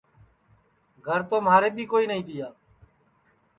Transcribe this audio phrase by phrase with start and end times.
[1.05, 2.47] گھر تو مھارے بی کوئی نائی تیا